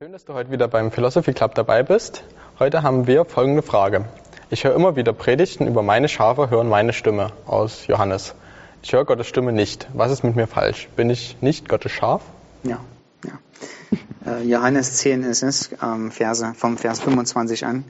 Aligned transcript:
Schön, 0.00 0.12
dass 0.12 0.24
du 0.24 0.32
heute 0.32 0.52
wieder 0.52 0.68
beim 0.68 0.92
Philosophy 0.92 1.32
Club 1.32 1.56
dabei 1.56 1.82
bist. 1.82 2.22
Heute 2.60 2.84
haben 2.84 3.08
wir 3.08 3.24
folgende 3.24 3.62
Frage. 3.62 4.04
Ich 4.48 4.62
höre 4.62 4.72
immer 4.76 4.94
wieder 4.94 5.12
Predigten 5.12 5.66
über 5.66 5.82
meine 5.82 6.08
Schafe 6.08 6.50
hören 6.50 6.68
meine 6.68 6.92
Stimme 6.92 7.32
aus 7.46 7.88
Johannes. 7.88 8.36
Ich 8.80 8.92
höre 8.92 9.04
Gottes 9.04 9.26
Stimme 9.26 9.50
nicht. 9.52 9.88
Was 9.94 10.12
ist 10.12 10.22
mit 10.22 10.36
mir 10.36 10.46
falsch? 10.46 10.88
Bin 10.94 11.10
ich 11.10 11.36
nicht 11.40 11.68
Gottes 11.68 11.90
Schaf? 11.90 12.22
Ja, 12.62 12.78
ja. 13.24 14.34
Äh, 14.38 14.44
Johannes 14.44 14.98
10 14.98 15.24
ist 15.24 15.42
es, 15.42 15.70
ähm, 15.82 16.12
Verse, 16.12 16.54
vom 16.54 16.78
Vers 16.78 17.00
25 17.00 17.66
an. 17.66 17.82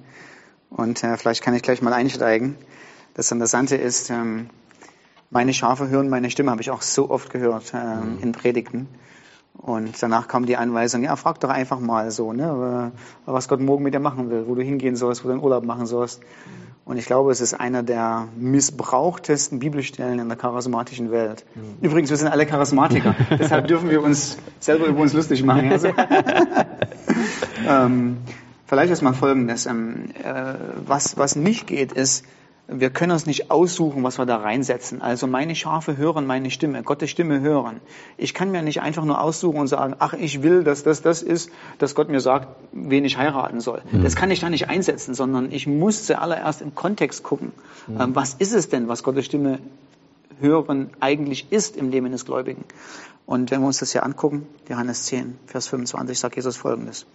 Und 0.71 1.05
äh, 1.05 1.15
vielleicht 1.19 1.43
kann 1.43 1.53
ich 1.53 1.61
gleich 1.61 1.83
mal 1.83 1.93
einsteigen. 1.93 2.57
Das 3.13 3.31
Interessante 3.33 3.77
ist, 3.77 4.09
ähm, 4.09 4.49
meine 5.29 5.53
Schafe 5.53 5.89
hören 5.91 6.09
meine 6.09 6.31
Stimme, 6.31 6.53
habe 6.53 6.63
ich 6.63 6.71
auch 6.71 6.81
so 6.81 7.11
oft 7.11 7.29
gehört 7.29 7.75
ähm, 7.75 8.19
in 8.23 8.33
Predigten. 8.33 8.89
Und 9.59 10.01
danach 10.01 10.29
kam 10.29 10.47
die 10.47 10.57
Anweisung, 10.57 11.03
ja, 11.03 11.17
frag 11.17 11.41
doch 11.41 11.51
einfach 11.51 11.81
mal 11.81 12.11
so, 12.11 12.33
ne, 12.33 12.93
was 13.27 13.49
Gott 13.49 13.61
morgen 13.61 13.83
mit 13.83 13.93
dir 13.93 14.01
machen 14.01 14.31
will, 14.31 14.45
wo 14.47 14.55
du 14.55 14.63
hingehen 14.63 14.97
sollst, 14.97 15.25
wo 15.25 15.29
du 15.29 15.35
einen 15.35 15.43
Urlaub 15.43 15.65
machen 15.65 15.87
sollst. 15.87 16.21
Und 16.85 16.97
ich 16.97 17.05
glaube, 17.05 17.31
es 17.33 17.43
ist 17.43 17.53
einer 17.53 17.83
der 17.83 18.29
missbrauchtesten 18.39 19.59
Bibelstellen 19.59 20.21
in 20.21 20.29
der 20.29 20.39
charismatischen 20.39 21.11
Welt. 21.11 21.45
Mhm. 21.55 21.85
Übrigens, 21.87 22.09
wir 22.09 22.17
sind 22.17 22.29
alle 22.29 22.47
Charismatiker, 22.47 23.15
deshalb 23.39 23.67
dürfen 23.67 23.91
wir 23.91 24.03
uns 24.03 24.39
selber 24.59 24.87
über 24.87 25.01
uns 25.01 25.13
lustig 25.13 25.43
machen. 25.45 25.71
Also. 25.71 25.89
ähm, 27.69 28.17
vielleicht 28.67 28.89
erstmal 28.89 29.13
Folgendes. 29.13 29.67
Ähm, 29.67 30.13
äh, 30.23 30.55
was, 30.87 31.19
was 31.19 31.37
nicht 31.37 31.67
geht, 31.67 31.93
ist, 31.93 32.25
wir 32.71 32.91
können 32.91 33.13
uns 33.13 33.25
nicht 33.25 33.51
aussuchen, 33.51 34.03
was 34.03 34.19
wir 34.19 34.27
da 34.27 34.37
reinsetzen. 34.37 35.01
Also 35.01 35.27
meine 35.27 35.55
Schafe 35.55 35.97
hören 35.97 36.27
meine 36.27 36.51
Stimme, 36.51 36.83
Gottes 36.83 37.09
Stimme 37.09 37.41
hören. 37.41 37.81
Ich 38.19 38.35
kann 38.35 38.51
mir 38.51 38.61
nicht 38.61 38.83
einfach 38.83 39.07
nur 39.07 39.23
aussuchen 39.23 39.59
und 39.59 39.69
sagen, 39.69 39.97
ach, 39.99 40.13
ich 40.13 40.43
will, 40.43 40.65
dass 40.65 40.83
das 40.83 41.01
das 41.01 41.23
ist, 41.23 41.51
dass 41.79 41.95
Gott 41.95 42.11
mir 42.11 42.21
sagt, 42.21 42.49
wen 42.73 43.07
ich 43.07 43.17
heiraten 43.17 43.61
soll. 43.61 43.81
Mhm. 43.91 44.03
Das 44.03 44.17
kann 44.17 44.31
ich 44.31 44.41
da 44.41 44.51
nicht 44.51 44.69
einsetzen, 44.69 45.15
sondern 45.15 45.51
ich 45.51 45.67
muss 45.67 46.05
zuallererst 46.05 46.61
im 46.61 46.75
Kontext 46.75 47.23
gucken. 47.23 47.53
Mhm. 47.87 48.01
Ähm, 48.01 48.15
was 48.15 48.35
ist 48.35 48.53
es 48.53 48.69
denn, 48.69 48.87
was 48.87 49.03
Gottes 49.03 49.25
Stimme 49.25 49.61
hören 50.39 50.91
eigentlich 51.01 51.51
ist 51.51 51.75
im 51.75 51.89
Leben 51.89 52.13
des 52.13 52.27
Gläubigen? 52.27 52.65
Und 53.25 53.51
wenn 53.51 53.63
wir 53.63 53.67
uns 53.67 53.79
das 53.79 53.93
hier 53.93 54.05
angucken, 54.05 54.47
Johannes 54.69 55.05
10, 55.07 55.39
Vers 55.47 55.69
25, 55.69 56.19
sagt 56.19 56.37
Jesus 56.37 56.59
Folgendes. 56.59 57.07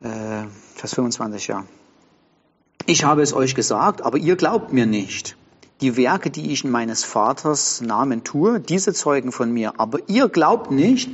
Äh, 0.00 0.44
Vers 0.76 0.94
25, 0.94 1.48
ja. 1.48 1.64
Ich 2.90 3.04
habe 3.04 3.20
es 3.20 3.34
euch 3.34 3.54
gesagt, 3.54 4.00
aber 4.00 4.16
ihr 4.16 4.34
glaubt 4.36 4.72
mir 4.72 4.86
nicht. 4.86 5.36
Die 5.82 5.98
Werke, 5.98 6.30
die 6.30 6.52
ich 6.52 6.64
in 6.64 6.70
meines 6.70 7.04
Vaters 7.04 7.82
Namen 7.82 8.24
tue, 8.24 8.60
diese 8.60 8.94
zeugen 8.94 9.30
von 9.30 9.52
mir. 9.52 9.74
Aber 9.76 9.98
ihr 10.06 10.30
glaubt 10.30 10.70
nicht, 10.70 11.10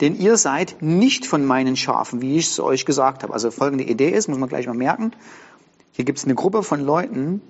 denn 0.00 0.18
ihr 0.18 0.38
seid 0.38 0.76
nicht 0.80 1.26
von 1.26 1.44
meinen 1.44 1.76
Schafen, 1.76 2.22
wie 2.22 2.38
ich 2.38 2.46
es 2.46 2.60
euch 2.60 2.86
gesagt 2.86 3.24
habe. 3.24 3.34
Also 3.34 3.50
folgende 3.50 3.84
Idee 3.84 4.08
ist, 4.08 4.28
muss 4.28 4.38
man 4.38 4.48
gleich 4.48 4.66
mal 4.66 4.72
merken, 4.72 5.12
hier 5.92 6.06
gibt 6.06 6.18
es 6.18 6.24
eine 6.24 6.34
Gruppe 6.34 6.62
von 6.62 6.80
Leuten, 6.80 7.42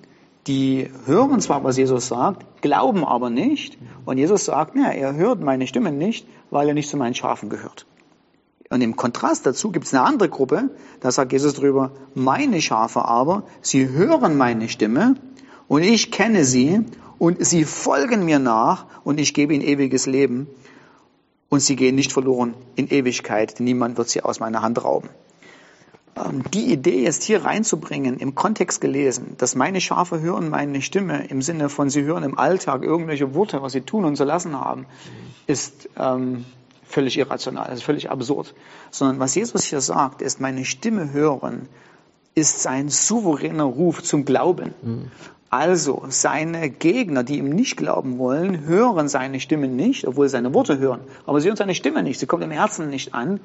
die 0.45 0.89
hören 1.05 1.39
zwar, 1.39 1.63
was 1.63 1.77
Jesus 1.77 2.09
sagt, 2.09 2.61
glauben 2.61 3.05
aber 3.05 3.29
nicht. 3.29 3.77
Und 4.03 4.17
Jesus 4.17 4.43
sagt, 4.43 4.75
ja, 4.75 4.89
er 4.89 5.15
hört 5.15 5.39
meine 5.39 5.67
Stimme 5.67 5.93
nicht, 5.93 6.27
weil 6.49 6.67
er 6.67 6.73
nicht 6.73 6.89
zu 6.89 6.97
meinen 6.97 7.15
Schafen 7.15 7.47
gehört. 7.47 7.85
Und 8.71 8.81
im 8.81 8.95
Kontrast 8.95 9.47
dazu 9.47 9.71
gibt 9.71 9.87
es 9.87 9.93
eine 9.95 10.03
andere 10.03 10.29
Gruppe, 10.29 10.69
da 10.99 11.11
sagt 11.11 11.31
Jesus 11.31 11.55
drüber, 11.55 11.91
meine 12.13 12.61
Schafe 12.61 13.03
aber, 13.03 13.43
sie 13.61 13.89
hören 13.89 14.37
meine 14.37 14.69
Stimme 14.69 15.15
und 15.67 15.81
ich 15.81 16.11
kenne 16.11 16.45
sie 16.45 16.85
und 17.17 17.43
sie 17.43 17.65
folgen 17.65 18.25
mir 18.25 18.37
nach 18.37 18.85
und 19.03 19.19
ich 19.19 19.33
gebe 19.33 19.55
ihnen 19.55 19.63
ewiges 19.63 20.05
Leben 20.05 20.47
und 21.49 21.61
sie 21.61 21.75
gehen 21.75 21.95
nicht 21.95 22.13
verloren 22.13 22.53
in 22.75 22.89
Ewigkeit, 22.89 23.59
niemand 23.59 23.97
wird 23.97 24.09
sie 24.09 24.21
aus 24.21 24.39
meiner 24.39 24.61
Hand 24.61 24.83
rauben. 24.83 25.09
Ähm, 26.15 26.43
die 26.53 26.71
Idee 26.71 27.01
jetzt 27.03 27.23
hier 27.23 27.45
reinzubringen, 27.45 28.17
im 28.17 28.35
Kontext 28.35 28.81
gelesen, 28.81 29.35
dass 29.39 29.55
meine 29.55 29.81
Schafe 29.81 30.21
hören 30.21 30.49
meine 30.49 30.83
Stimme 30.83 31.25
im 31.25 31.41
Sinne 31.41 31.69
von 31.69 31.89
sie 31.89 32.03
hören 32.03 32.23
im 32.23 32.37
Alltag 32.37 32.83
irgendwelche 32.83 33.33
Worte, 33.33 33.63
was 33.63 33.71
sie 33.71 33.81
tun 33.81 34.05
und 34.05 34.15
zu 34.15 34.25
lassen 34.25 34.59
haben, 34.59 34.85
ist 35.47 35.89
ähm, 35.97 36.45
völlig 36.89 37.17
irrational, 37.17 37.67
das 37.67 37.79
ist 37.79 37.83
völlig 37.83 38.09
absurd. 38.09 38.53
Sondern 38.89 39.19
was 39.19 39.35
Jesus 39.35 39.63
hier 39.65 39.81
sagt, 39.81 40.21
ist, 40.21 40.41
meine 40.41 40.65
Stimme 40.65 41.13
hören, 41.13 41.69
ist 42.35 42.61
sein 42.61 42.89
souveräner 42.89 43.63
Ruf 43.63 44.03
zum 44.03 44.25
Glauben. 44.25 44.73
Mhm. 44.81 45.11
Also 45.51 46.03
seine 46.09 46.69
Gegner, 46.69 47.23
die 47.23 47.37
ihm 47.37 47.49
nicht 47.49 47.75
glauben 47.77 48.19
wollen, 48.19 48.65
hören 48.65 49.07
seine 49.07 49.39
Stimme 49.39 49.67
nicht, 49.67 50.07
obwohl 50.07 50.27
sie 50.27 50.33
seine 50.33 50.53
Worte 50.53 50.77
hören. 50.77 51.01
Aber 51.25 51.41
sie 51.41 51.47
hören 51.47 51.57
seine 51.57 51.75
Stimme 51.75 52.03
nicht, 52.03 52.19
sie 52.19 52.27
kommt 52.27 52.43
im 52.43 52.51
Herzen 52.51 52.89
nicht 52.89 53.13
an 53.13 53.39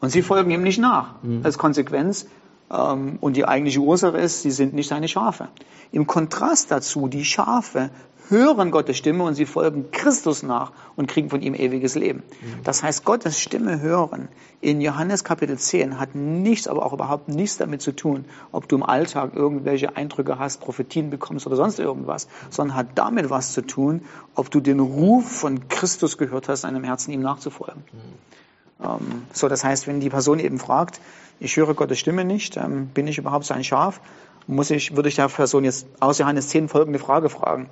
und 0.00 0.10
sie 0.10 0.22
folgen 0.22 0.50
ihm 0.50 0.62
nicht 0.62 0.78
nach. 0.78 1.22
Mhm. 1.22 1.40
Als 1.42 1.58
Konsequenz 1.58 2.26
und 2.68 3.36
die 3.36 3.44
eigentliche 3.44 3.80
Ursache 3.80 4.16
ist, 4.18 4.42
sie 4.42 4.50
sind 4.50 4.74
nicht 4.74 4.88
seine 4.88 5.06
Schafe. 5.08 5.48
Im 5.92 6.06
Kontrast 6.06 6.70
dazu, 6.70 7.08
die 7.08 7.24
Schafe 7.24 7.90
hören 8.28 8.70
Gottes 8.70 8.96
Stimme 8.96 9.24
und 9.24 9.34
sie 9.34 9.44
folgen 9.44 9.90
Christus 9.90 10.42
nach 10.42 10.72
und 10.96 11.08
kriegen 11.08 11.28
von 11.28 11.42
ihm 11.42 11.54
ewiges 11.54 11.94
Leben. 11.94 12.22
Das 12.64 12.82
heißt, 12.82 13.04
Gottes 13.04 13.38
Stimme 13.38 13.80
hören 13.80 14.28
in 14.64 14.80
Johannes 14.80 15.24
Kapitel 15.24 15.58
10 15.58 16.00
hat 16.00 16.14
nichts, 16.14 16.68
aber 16.68 16.86
auch 16.86 16.94
überhaupt 16.94 17.28
nichts 17.28 17.58
damit 17.58 17.82
zu 17.82 17.92
tun, 17.92 18.24
ob 18.50 18.66
du 18.66 18.76
im 18.76 18.82
Alltag 18.82 19.34
irgendwelche 19.34 19.94
Eindrücke 19.94 20.38
hast, 20.38 20.60
Prophetien 20.60 21.10
bekommst 21.10 21.46
oder 21.46 21.56
sonst 21.56 21.78
irgendwas, 21.78 22.28
sondern 22.48 22.76
hat 22.76 22.86
damit 22.94 23.28
was 23.28 23.52
zu 23.52 23.60
tun, 23.60 24.02
ob 24.34 24.50
du 24.50 24.60
den 24.60 24.80
Ruf 24.80 25.30
von 25.30 25.68
Christus 25.68 26.16
gehört 26.16 26.48
hast, 26.48 26.64
einem 26.64 26.82
Herzen 26.82 27.12
ihm 27.12 27.20
nachzufolgen. 27.20 27.84
Mhm. 27.92 28.84
Ähm, 28.84 29.22
so, 29.32 29.48
das 29.48 29.64
heißt, 29.64 29.86
wenn 29.86 30.00
die 30.00 30.08
Person 30.08 30.38
eben 30.38 30.58
fragt, 30.58 31.00
ich 31.40 31.56
höre 31.56 31.74
Gottes 31.74 31.98
Stimme 31.98 32.24
nicht, 32.24 32.56
ähm, 32.56 32.86
bin 32.86 33.06
ich 33.06 33.18
überhaupt 33.18 33.44
sein 33.44 33.64
Schaf, 33.64 34.00
muss 34.46 34.70
ich, 34.70 34.96
würde 34.96 35.08
ich 35.08 35.16
der 35.16 35.28
Person 35.28 35.64
jetzt 35.64 35.86
aus 36.00 36.18
Johannes 36.18 36.48
10 36.48 36.68
folgende 36.68 36.98
Frage 36.98 37.28
fragen. 37.28 37.68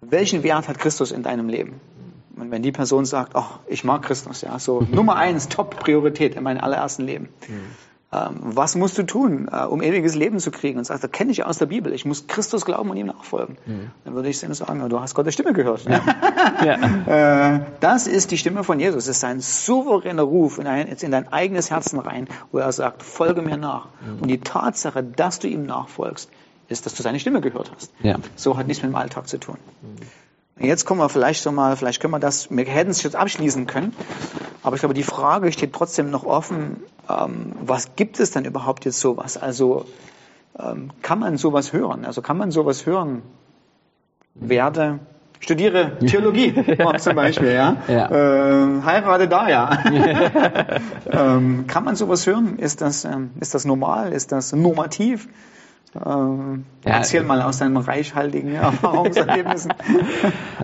Welchen 0.00 0.42
Wert 0.42 0.68
hat 0.68 0.78
Christus 0.78 1.12
in 1.12 1.22
deinem 1.22 1.48
Leben? 1.48 1.80
Und 2.36 2.50
wenn 2.50 2.62
die 2.62 2.72
Person 2.72 3.04
sagt, 3.04 3.32
oh, 3.34 3.46
ich 3.66 3.84
mag 3.84 4.02
Christus, 4.02 4.42
ja, 4.42 4.58
so 4.58 4.80
Nummer 4.80 5.16
eins, 5.16 5.48
Top-Priorität 5.48 6.34
in 6.34 6.42
meinem 6.42 6.62
allerersten 6.62 7.04
Leben. 7.04 7.28
Mhm. 7.48 7.60
Ähm, 8.14 8.36
was 8.42 8.76
musst 8.76 8.96
du 8.98 9.02
tun, 9.02 9.48
äh, 9.50 9.64
um 9.64 9.82
ewiges 9.82 10.14
Leben 10.14 10.38
zu 10.38 10.50
kriegen? 10.50 10.78
Und 10.78 10.84
sagt, 10.84 11.02
das 11.02 11.10
kenne 11.10 11.32
ich 11.32 11.44
aus 11.44 11.58
der 11.58 11.66
Bibel. 11.66 11.92
Ich 11.92 12.04
muss 12.04 12.26
Christus 12.26 12.64
glauben 12.64 12.90
und 12.90 12.96
ihm 12.96 13.06
nachfolgen. 13.06 13.56
Mhm. 13.66 13.90
Dann 14.04 14.14
würde 14.14 14.28
ich 14.28 14.38
sagen, 14.38 14.88
du 14.88 15.00
hast 15.00 15.14
Gottes 15.14 15.34
Stimme 15.34 15.52
gehört. 15.52 15.84
Ja. 15.84 16.00
ja. 16.64 17.54
äh, 17.56 17.60
das 17.80 18.06
ist 18.06 18.30
die 18.30 18.38
Stimme 18.38 18.62
von 18.62 18.78
Jesus. 18.78 19.04
Es 19.04 19.16
ist 19.16 19.24
ein 19.24 19.40
souveräner 19.40 20.22
Ruf 20.22 20.58
in 20.58 20.64
dein, 20.64 20.86
in 20.86 21.10
dein 21.10 21.32
eigenes 21.32 21.70
Herzen 21.70 21.98
rein, 21.98 22.28
wo 22.52 22.58
er 22.58 22.70
sagt, 22.72 23.02
folge 23.02 23.42
mir 23.42 23.56
nach. 23.56 23.88
Mhm. 24.00 24.22
Und 24.22 24.28
die 24.28 24.40
Tatsache, 24.40 25.02
dass 25.02 25.40
du 25.40 25.48
ihm 25.48 25.66
nachfolgst, 25.66 26.30
ist, 26.68 26.86
dass 26.86 26.94
du 26.94 27.02
seine 27.02 27.20
Stimme 27.20 27.40
gehört 27.40 27.72
hast. 27.74 27.92
Ja. 28.02 28.18
So 28.36 28.56
hat 28.56 28.66
nichts 28.66 28.82
mit 28.82 28.92
dem 28.92 28.96
Alltag 28.96 29.28
zu 29.28 29.38
tun. 29.38 29.56
Mhm. 29.82 29.96
Jetzt 30.58 30.84
kommen 30.84 31.00
wir 31.00 31.08
vielleicht 31.08 31.42
so 31.42 31.50
mal, 31.50 31.76
vielleicht 31.76 32.00
können 32.00 32.12
wir 32.12 32.20
das, 32.20 32.48
wir 32.50 32.64
hätten 32.64 32.90
es 32.90 33.02
jetzt 33.02 33.16
abschließen 33.16 33.66
können, 33.66 33.92
aber 34.62 34.76
ich 34.76 34.80
glaube, 34.80 34.94
die 34.94 35.02
Frage 35.02 35.50
steht 35.52 35.72
trotzdem 35.72 36.10
noch 36.10 36.24
offen, 36.24 36.82
ähm, 37.08 37.52
was 37.60 37.96
gibt 37.96 38.20
es 38.20 38.30
denn 38.30 38.44
überhaupt 38.44 38.84
jetzt 38.84 39.00
sowas? 39.00 39.36
Also 39.36 39.86
ähm, 40.58 40.90
kann 41.02 41.18
man 41.18 41.36
sowas 41.36 41.72
hören? 41.72 42.04
Also 42.04 42.22
kann 42.22 42.38
man 42.38 42.50
sowas 42.50 42.86
hören? 42.86 43.22
Werde, 44.34 45.00
studiere 45.40 45.98
Theologie 45.98 46.54
zum 46.98 47.16
Beispiel, 47.16 47.52
ja. 47.52 47.76
ja. 47.88 48.10
Äh, 48.10 48.82
heirate 48.82 49.28
da, 49.28 49.48
ja. 49.48 49.78
ähm, 51.10 51.66
kann 51.66 51.84
man 51.84 51.96
sowas 51.96 52.26
hören? 52.26 52.58
Ist 52.58 52.80
das, 52.80 53.04
ähm, 53.04 53.30
ist 53.40 53.54
das 53.54 53.64
normal? 53.64 54.12
Ist 54.12 54.30
das 54.30 54.52
normativ? 54.52 55.28
Ähm, 55.94 56.64
ja, 56.84 56.92
erzähl 56.92 57.22
mal 57.22 57.40
aus 57.42 57.58
deinen 57.58 57.76
reichhaltigen 57.76 58.54
Erfahrungserlebnissen. 58.54 59.72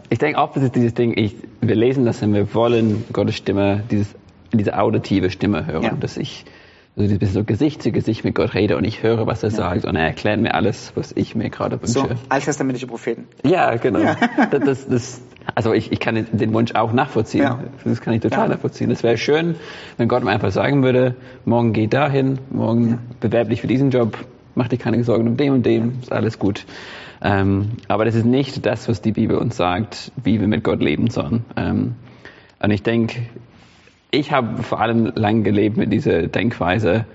ich 0.09 0.19
denke 0.19 0.39
auch, 0.39 0.53
das 0.53 0.65
ist 0.65 0.75
dieses 0.75 0.95
Ding, 0.95 1.17
ich, 1.17 1.37
wir 1.61 1.77
lesen 1.77 2.05
das 2.05 2.23
und 2.23 2.35
wir 2.35 2.53
wollen 2.55 3.05
Gottes 3.13 3.37
Stimme, 3.37 3.83
dieses, 3.91 4.15
diese 4.53 4.79
auditive 4.79 5.31
Stimme 5.31 5.67
hören, 5.67 5.83
ja. 5.83 5.93
dass 5.93 6.17
ich 6.17 6.45
also 6.97 7.15
ein 7.15 7.27
so 7.27 7.45
Gesicht 7.45 7.83
zu 7.83 7.93
Gesicht 7.93 8.25
mit 8.25 8.35
Gott 8.35 8.55
rede 8.55 8.77
und 8.77 8.85
ich 8.85 9.03
höre, 9.03 9.27
was 9.27 9.43
er 9.43 9.51
ja. 9.51 9.57
sagt 9.57 9.85
und 9.85 9.97
er 9.97 10.07
erklärt 10.07 10.41
mir 10.41 10.55
alles, 10.55 10.93
was 10.97 11.13
ich 11.15 11.35
mir 11.35 11.49
gerade 11.49 11.81
wünsche. 11.81 11.93
So, 11.93 12.09
alttestamentliche 12.29 12.87
Propheten. 12.87 13.27
Ja, 13.45 13.77
genau. 13.77 14.01
Ja. 14.01 14.17
Das, 14.51 14.89
das, 14.89 15.23
also 15.55 15.73
ich, 15.73 15.93
ich 15.93 16.01
kann 16.01 16.27
den 16.33 16.53
Wunsch 16.53 16.75
auch 16.75 16.93
nachvollziehen. 16.93 17.45
Ja. 17.45 17.61
Das 17.85 18.01
kann 18.01 18.15
ich 18.15 18.21
total 18.21 18.49
nachvollziehen. 18.49 18.91
Es 18.91 19.03
wäre 19.03 19.17
schön, 19.17 19.55
wenn 19.97 20.09
Gott 20.09 20.25
mir 20.25 20.31
einfach 20.31 20.51
sagen 20.51 20.83
würde, 20.83 21.15
morgen 21.45 21.73
geh 21.73 21.87
dahin, 21.87 22.39
morgen 22.51 22.99
bewerb 23.21 23.49
dich 23.49 23.61
für 23.61 23.67
diesen 23.67 23.91
Job, 23.91 24.19
mach 24.61 24.69
dir 24.69 24.77
keine 24.77 25.03
Sorgen 25.05 25.27
um 25.27 25.39
dem 25.39 25.55
und 25.55 25.65
dem, 25.65 26.01
ist 26.03 26.13
alles 26.13 26.39
gut. 26.39 26.67
Ähm, 27.23 27.79
aber 27.89 28.05
das 28.05 28.15
ist 28.15 28.27
nicht 28.27 28.67
das, 28.67 28.91
was 28.91 29.01
die 29.01 29.13
Bibel 29.13 29.39
uns 29.39 29.57
sagt, 29.57 30.13
wie 30.23 30.39
wir 30.39 30.49
mit 30.49 30.63
Gott 30.65 30.83
leben 30.83 31.09
sollen. 31.09 31.47
Ähm, 31.57 31.95
und 32.63 32.71
ich 32.71 32.83
denke, 32.83 33.23
ich 34.11 34.33
habe 34.33 34.63
vor 34.63 34.83
allem 34.83 35.13
lang 35.15 35.45
gelebt 35.45 35.79
mit 35.79 35.91
dieser 35.91 36.27
Denkweise, 36.27 37.07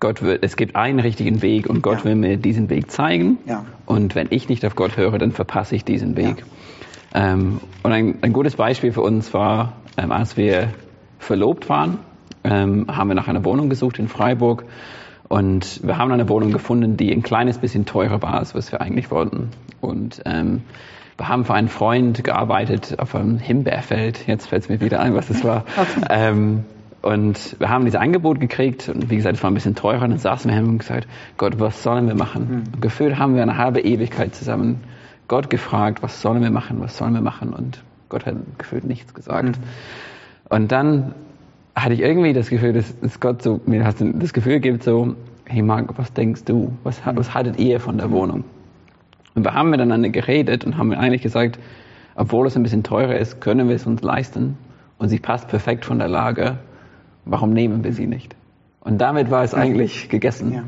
Gott 0.00 0.20
wird, 0.20 0.42
es 0.42 0.56
gibt 0.56 0.74
einen 0.74 0.98
richtigen 0.98 1.42
Weg 1.42 1.68
und 1.70 1.80
Gott 1.80 1.98
ja. 1.98 2.04
will 2.06 2.16
mir 2.16 2.38
diesen 2.38 2.68
Weg 2.70 2.90
zeigen. 2.90 3.38
Ja. 3.46 3.64
Und 3.86 4.16
wenn 4.16 4.26
ich 4.30 4.48
nicht 4.48 4.64
auf 4.64 4.74
Gott 4.74 4.96
höre, 4.96 5.16
dann 5.18 5.30
verpasse 5.30 5.76
ich 5.76 5.84
diesen 5.84 6.16
Weg. 6.16 6.44
Ja. 7.14 7.34
Ähm, 7.34 7.60
und 7.84 7.92
ein, 7.92 8.18
ein, 8.22 8.32
gutes 8.32 8.56
Beispiel 8.56 8.90
für 8.90 9.02
uns 9.02 9.32
war, 9.32 9.74
ähm, 9.96 10.10
als 10.10 10.36
wir 10.36 10.70
verlobt 11.20 11.68
waren, 11.68 11.98
ähm, 12.42 12.86
haben 12.88 13.06
wir 13.06 13.14
nach 13.14 13.28
einer 13.28 13.44
Wohnung 13.44 13.68
gesucht 13.68 14.00
in 14.00 14.08
Freiburg 14.08 14.64
und 15.34 15.80
wir 15.82 15.98
haben 15.98 16.12
eine 16.12 16.28
Wohnung 16.28 16.52
gefunden, 16.52 16.96
die 16.96 17.10
ein 17.10 17.24
kleines 17.24 17.58
bisschen 17.58 17.86
teurer 17.86 18.22
war, 18.22 18.34
als 18.34 18.54
was 18.54 18.70
wir 18.70 18.80
eigentlich 18.80 19.10
wollten. 19.10 19.48
Und 19.80 20.22
ähm, 20.26 20.62
wir 21.16 21.26
haben 21.26 21.44
für 21.44 21.54
einen 21.54 21.66
Freund 21.66 22.22
gearbeitet 22.22 23.00
auf 23.00 23.16
einem 23.16 23.38
Himbeerfeld. 23.40 24.28
Jetzt 24.28 24.46
fällt 24.46 24.62
es 24.62 24.68
mir 24.68 24.80
wieder 24.80 25.00
ein, 25.00 25.16
was 25.16 25.26
das 25.26 25.42
war. 25.42 25.64
Okay. 25.76 26.06
Ähm, 26.08 26.64
und 27.02 27.56
wir 27.58 27.68
haben 27.68 27.84
dieses 27.84 28.00
Angebot 28.00 28.38
gekriegt 28.38 28.88
und 28.88 29.10
wie 29.10 29.16
gesagt, 29.16 29.36
es 29.36 29.42
war 29.42 29.50
ein 29.50 29.54
bisschen 29.54 29.74
teurer. 29.74 30.04
Und 30.04 30.10
dann 30.10 30.18
saßen 30.18 30.48
wir 30.48 30.56
und 30.56 30.78
gesagt, 30.78 31.08
Gott, 31.36 31.58
was 31.58 31.82
sollen 31.82 32.06
wir 32.06 32.14
machen? 32.14 32.64
Mhm. 32.72 32.80
Gefühlt 32.80 33.18
haben 33.18 33.34
wir 33.34 33.42
eine 33.42 33.58
halbe 33.58 33.80
Ewigkeit 33.80 34.36
zusammen 34.36 34.84
Gott 35.26 35.50
gefragt, 35.50 36.00
was 36.00 36.22
sollen 36.22 36.44
wir 36.44 36.52
machen, 36.52 36.80
was 36.80 36.96
sollen 36.96 37.12
wir 37.12 37.22
machen? 37.22 37.52
Und 37.52 37.82
Gott 38.08 38.24
hat 38.24 38.36
gefühlt 38.56 38.84
nichts 38.84 39.14
gesagt. 39.14 39.58
Mhm. 39.58 39.64
Und 40.48 40.70
dann 40.70 41.16
hatte 41.74 41.94
ich 41.94 42.00
irgendwie 42.00 42.32
das 42.32 42.50
Gefühl, 42.50 42.72
dass, 42.72 42.98
dass 43.00 43.20
Gott 43.20 43.42
so 43.42 43.60
mir 43.66 43.82
das 43.82 44.32
Gefühl 44.32 44.60
gibt, 44.60 44.82
so, 44.82 45.14
hey 45.46 45.62
Marc, 45.62 45.98
was 45.98 46.12
denkst 46.12 46.44
du? 46.44 46.72
Was, 46.82 47.00
was 47.04 47.34
haltet 47.34 47.58
ihr 47.58 47.80
von 47.80 47.98
der 47.98 48.10
Wohnung? 48.10 48.44
Und 49.34 49.44
wir 49.44 49.54
haben 49.54 49.70
miteinander 49.70 50.10
geredet 50.10 50.64
und 50.64 50.78
haben 50.78 50.92
eigentlich 50.92 51.22
gesagt, 51.22 51.58
obwohl 52.14 52.46
es 52.46 52.56
ein 52.56 52.62
bisschen 52.62 52.84
teurer 52.84 53.16
ist, 53.16 53.40
können 53.40 53.68
wir 53.68 53.74
es 53.74 53.86
uns 53.86 54.02
leisten 54.02 54.56
und 54.98 55.08
sie 55.08 55.18
passt 55.18 55.48
perfekt 55.48 55.84
von 55.84 55.98
der 55.98 56.08
Lage 56.08 56.58
warum 57.24 57.52
nehmen 57.52 57.84
wir 57.84 57.92
sie 57.92 58.06
nicht? 58.06 58.34
Und 58.80 58.98
damit 58.98 59.30
war 59.30 59.44
es 59.44 59.54
eigentlich 59.54 60.08
gegessen. 60.08 60.52
Ja. 60.52 60.62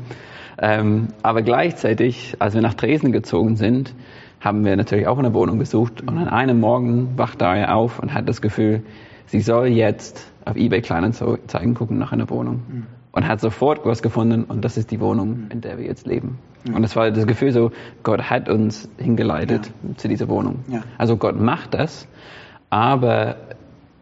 Ähm, 0.59 1.09
aber 1.21 1.43
gleichzeitig, 1.43 2.35
als 2.39 2.55
wir 2.55 2.61
nach 2.61 2.73
Dresden 2.73 3.11
gezogen 3.11 3.55
sind, 3.55 3.93
haben 4.39 4.65
wir 4.65 4.75
natürlich 4.75 5.07
auch 5.07 5.19
eine 5.19 5.33
Wohnung 5.33 5.59
gesucht. 5.59 6.01
Und 6.01 6.17
an 6.17 6.27
einem 6.27 6.59
Morgen 6.59 7.17
wacht 7.17 7.41
Daria 7.41 7.73
auf 7.73 7.99
und 7.99 8.13
hat 8.13 8.27
das 8.27 8.41
Gefühl, 8.41 8.83
sie 9.27 9.41
soll 9.41 9.67
jetzt 9.67 10.31
auf 10.49 10.55
eBay 10.55 10.81
Kleinanzeigen 10.81 11.73
gucken 11.73 11.97
nach 11.97 12.11
einer 12.11 12.29
Wohnung. 12.29 12.61
Mhm. 12.67 12.83
Und 13.11 13.27
hat 13.27 13.39
sofort 13.41 13.83
was 13.83 14.03
gefunden 14.03 14.43
und 14.43 14.63
das 14.63 14.77
ist 14.77 14.91
die 14.91 14.99
Wohnung, 14.99 15.45
mhm. 15.45 15.51
in 15.51 15.61
der 15.61 15.77
wir 15.79 15.85
jetzt 15.85 16.05
leben. 16.05 16.37
Mhm. 16.67 16.75
Und 16.75 16.83
es 16.83 16.95
war 16.95 17.09
das 17.09 17.25
Gefühl 17.25 17.51
so, 17.51 17.71
Gott 18.03 18.29
hat 18.29 18.47
uns 18.49 18.89
hingeleitet 18.97 19.71
ja. 19.87 19.97
zu 19.97 20.07
dieser 20.07 20.27
Wohnung. 20.27 20.59
Ja. 20.67 20.83
Also 20.97 21.17
Gott 21.17 21.39
macht 21.39 21.73
das, 21.73 22.07
aber 22.69 23.37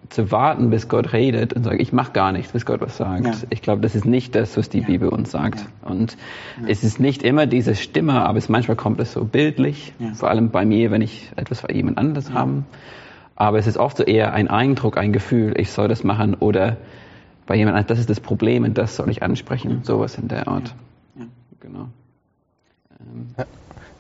zu 0.10 0.32
warten, 0.32 0.70
bis 0.70 0.88
Gott 0.88 1.14
redet 1.14 1.54
und 1.54 1.64
sagt, 1.64 1.82
ich 1.82 1.92
mache 1.92 2.12
gar 2.12 2.32
nichts, 2.32 2.52
bis 2.52 2.66
Gott 2.66 2.82
was 2.82 2.98
sagt. 2.98 3.26
Ja. 3.26 3.34
Ich 3.50 3.62
glaube, 3.62 3.82
das 3.82 3.96
ist 3.96 4.06
nicht 4.06 4.36
das, 4.36 4.58
was 4.58 4.70
die 4.70 4.82
ja. 4.82 4.88
Bibel 4.88 5.10
uns 5.10 5.32
sagt. 5.32 5.62
Ja. 5.62 5.90
Und 5.90 6.18
es 6.68 6.84
ist 6.84 7.00
nicht 7.00 7.24
immer 7.24 7.48
diese 7.48 7.76
Stimme, 7.76 8.26
aber 8.26 8.38
es, 8.38 8.50
manchmal 8.50 8.78
kommt 8.78 9.00
es 9.00 9.14
so 9.14 9.24
bildlich, 9.24 9.94
vor 10.14 10.30
allem 10.30 10.50
bei 10.50 10.66
mir, 10.66 10.92
wenn 10.92 11.02
ich 11.02 11.32
etwas 11.36 11.62
von 11.62 11.74
jemand 11.74 11.98
anderes 11.98 12.34
habe. 12.34 12.64
Aber 13.36 13.58
es 13.60 13.68
ist 13.68 13.78
oft 13.78 13.98
so 13.98 14.04
eher 14.04 14.34
ein 14.34 14.48
Eindruck, 14.48 14.98
ein 14.98 15.12
Gefühl, 15.12 15.60
ich 15.60 15.72
soll 15.72 15.88
das 15.88 16.04
machen 16.04 16.36
oder 16.36 16.78
bei 17.46 17.56
jemand 17.56 17.90
das 17.90 18.00
ist 18.00 18.10
das 18.10 18.20
Problem 18.20 18.64
und 18.64 18.78
das 18.78 18.96
soll 18.96 19.10
ich 19.10 19.22
ansprechen, 19.24 19.84
sowas 19.84 20.18
in 20.18 20.28
der 20.28 20.48
Art. 20.48 20.74
Genau. 21.60 21.90
Ähm. 23.00 23.46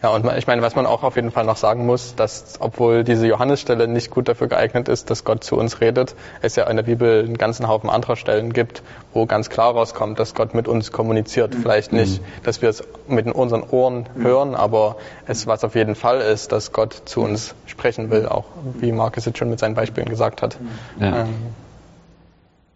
Ja, 0.03 0.09
und 0.09 0.25
ich 0.37 0.45
meine, 0.45 0.61
was 0.61 0.75
man 0.75 0.85
auch 0.85 1.03
auf 1.03 1.15
jeden 1.15 1.31
Fall 1.31 1.45
noch 1.45 1.55
sagen 1.55 1.85
muss, 1.85 2.15
dass 2.15 2.57
obwohl 2.59 3.03
diese 3.03 3.27
Johannesstelle 3.27 3.87
nicht 3.87 4.11
gut 4.11 4.27
dafür 4.27 4.47
geeignet 4.47 4.87
ist, 4.89 5.09
dass 5.09 5.23
Gott 5.23 5.43
zu 5.43 5.55
uns 5.57 5.81
redet, 5.81 6.15
es 6.41 6.55
ja 6.55 6.69
in 6.69 6.75
der 6.75 6.83
Bibel 6.83 7.23
einen 7.23 7.37
ganzen 7.37 7.67
Haufen 7.67 7.89
anderer 7.89 8.15
Stellen 8.15 8.53
gibt, 8.53 8.83
wo 9.13 9.25
ganz 9.25 9.49
klar 9.49 9.71
rauskommt, 9.71 10.19
dass 10.19 10.35
Gott 10.35 10.53
mit 10.53 10.67
uns 10.67 10.91
kommuniziert. 10.91 11.55
Mhm. 11.55 11.61
Vielleicht 11.61 11.93
nicht, 11.93 12.21
mhm. 12.21 12.25
dass 12.43 12.61
wir 12.61 12.69
es 12.69 12.83
mit 13.07 13.25
unseren 13.27 13.63
Ohren 13.63 14.05
mhm. 14.15 14.23
hören, 14.23 14.55
aber 14.55 14.97
es, 15.25 15.47
was 15.47 15.63
auf 15.63 15.75
jeden 15.75 15.95
Fall 15.95 16.19
ist, 16.19 16.51
dass 16.51 16.71
Gott 16.71 17.03
zu 17.05 17.21
uns 17.21 17.55
sprechen 17.65 18.11
will, 18.11 18.27
auch 18.27 18.45
wie 18.79 18.91
Markus 18.91 19.25
jetzt 19.25 19.37
schon 19.37 19.49
mit 19.49 19.59
seinen 19.59 19.75
Beispielen 19.75 20.09
gesagt 20.09 20.41
hat. 20.41 20.57
Ja. 20.99 21.21
Ähm. 21.21 21.35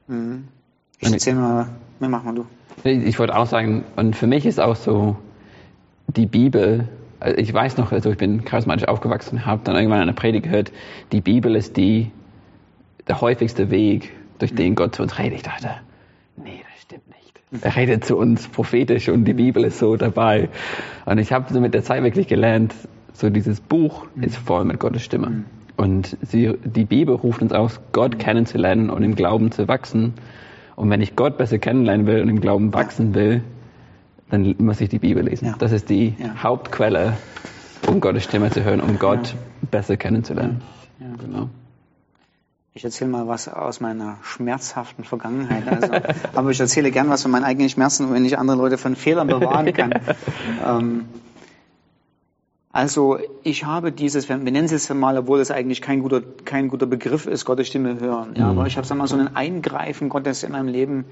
Mhm. 0.07 0.47
Ich 0.99 1.11
erzähl 1.11 1.35
mal, 1.35 1.67
mehr 1.99 2.09
mach 2.09 2.23
mal 2.23 2.33
du. 2.33 2.45
Ich 2.83 3.19
wollte 3.19 3.35
auch 3.35 3.45
sagen, 3.45 3.83
und 3.97 4.15
für 4.15 4.27
mich 4.27 4.45
ist 4.45 4.59
auch 4.59 4.75
so, 4.75 5.17
die 6.07 6.25
Bibel 6.25 6.87
also 7.19 7.37
ich 7.37 7.53
weiß 7.53 7.77
noch, 7.77 7.91
also 7.91 8.11
ich 8.11 8.17
bin 8.17 8.45
charismatisch 8.45 8.87
aufgewachsen 8.87 9.37
und 9.37 9.45
habe 9.45 9.61
dann 9.63 9.75
irgendwann 9.75 10.01
eine 10.01 10.13
Predigt 10.13 10.45
gehört, 10.45 10.71
die 11.11 11.21
Bibel 11.21 11.55
ist 11.55 11.77
die, 11.77 12.11
der 13.07 13.21
häufigste 13.21 13.69
Weg, 13.71 14.11
durch 14.39 14.55
den 14.55 14.75
Gott 14.75 14.95
zu 14.95 15.03
uns 15.03 15.19
redet. 15.19 15.37
Ich 15.37 15.43
dachte, 15.43 15.69
nee, 16.37 16.61
das 16.71 16.81
stimmt 16.81 17.07
nicht. 17.09 17.63
Er 17.63 17.75
redet 17.75 18.05
zu 18.05 18.17
uns 18.17 18.47
prophetisch 18.47 19.09
und 19.09 19.25
die 19.25 19.33
Bibel 19.33 19.63
ist 19.65 19.79
so 19.79 19.97
dabei. 19.97 20.49
Und 21.05 21.17
ich 21.17 21.33
habe 21.33 21.51
so 21.53 21.59
mit 21.59 21.73
der 21.73 21.83
Zeit 21.83 22.03
wirklich 22.03 22.27
gelernt, 22.27 22.73
so 23.13 23.29
dieses 23.29 23.59
Buch 23.59 24.05
ist 24.21 24.37
voll 24.37 24.63
mit 24.63 24.79
Gottes 24.79 25.03
Stimme. 25.03 25.43
Und 25.75 26.17
sie, 26.21 26.53
die 26.63 26.85
Bibel 26.85 27.15
ruft 27.15 27.41
uns 27.41 27.51
aus, 27.51 27.79
Gott 27.91 28.19
kennenzulernen 28.19 28.89
und 28.89 29.03
im 29.03 29.15
Glauben 29.15 29.51
zu 29.51 29.67
wachsen. 29.67 30.13
Und 30.75 30.89
wenn 30.89 31.01
ich 31.01 31.15
Gott 31.15 31.37
besser 31.37 31.57
kennenlernen 31.57 32.07
will 32.07 32.21
und 32.21 32.29
im 32.29 32.39
Glauben 32.39 32.73
wachsen 32.73 33.13
will, 33.13 33.41
dann 34.29 34.55
muss 34.59 34.81
ich 34.81 34.89
die 34.89 34.99
Bibel 34.99 35.23
lesen. 35.23 35.45
Ja. 35.45 35.55
Das 35.57 35.71
ist 35.71 35.89
die 35.89 36.15
ja. 36.17 36.43
Hauptquelle, 36.43 37.17
um 37.87 37.99
Gottes 37.99 38.23
Stimme 38.23 38.51
zu 38.51 38.63
hören, 38.63 38.81
um 38.81 38.99
Gott 38.99 39.35
besser 39.71 39.97
kennenzulernen. 39.97 40.61
Genau. 41.19 41.49
Ich 42.73 42.83
erzähle 42.83 43.09
mal 43.09 43.27
was 43.27 43.47
aus 43.47 43.81
meiner 43.81 44.17
schmerzhaften 44.21 45.03
Vergangenheit. 45.03 45.67
Also, 45.67 45.93
aber 46.35 46.51
ich 46.51 46.59
erzähle 46.59 46.91
gern 46.91 47.09
was 47.09 47.23
von 47.23 47.31
meinen 47.31 47.43
eigenen 47.43 47.69
Schmerzen, 47.69 48.13
wenn 48.13 48.23
ich 48.25 48.37
andere 48.37 48.57
Leute 48.57 48.77
von 48.77 48.95
Fehlern 48.95 49.27
bewahren 49.27 49.73
kann. 49.73 49.93
ähm, 50.65 51.05
also 52.71 53.17
ich 53.43 53.65
habe 53.65 53.91
dieses, 53.91 54.29
wir 54.29 54.37
nennen 54.37 54.65
es 54.65 54.71
jetzt 54.71 54.93
mal, 54.93 55.17
obwohl 55.17 55.39
es 55.39 55.49
eigentlich 55.49 55.81
kein 55.81 56.01
guter, 56.01 56.21
kein 56.45 56.67
guter 56.67 56.85
Begriff 56.85 57.25
ist, 57.25 57.43
Gottes 57.43 57.67
Stimme 57.67 57.99
hören. 57.99 58.35
Ja, 58.35 58.45
mhm. 58.45 58.59
Aber 58.59 58.67
ich 58.67 58.77
habe 58.77 58.95
mal 58.95 59.07
so 59.07 59.17
ein 59.17 59.35
Eingreifen 59.35 60.07
Gottes 60.09 60.43
in 60.43 60.51
meinem 60.51 60.67
Leben 60.67 61.05